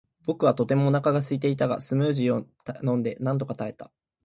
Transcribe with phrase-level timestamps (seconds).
[0.25, 2.45] 僕はとてもお腹がすいていたが、スムージーを
[2.83, 3.91] 飲んでなんとか耐えた。